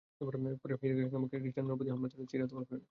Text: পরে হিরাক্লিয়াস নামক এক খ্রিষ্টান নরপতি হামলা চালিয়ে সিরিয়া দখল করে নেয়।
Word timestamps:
পরে 0.61 0.73
হিরাক্লিয়াস 0.73 1.13
নামক 1.15 1.31
এক 1.33 1.41
খ্রিষ্টান 1.43 1.65
নরপতি 1.67 1.89
হামলা 1.91 2.07
চালিয়ে 2.11 2.29
সিরিয়া 2.31 2.47
দখল 2.47 2.63
করে 2.63 2.67
নেয়। 2.67 2.79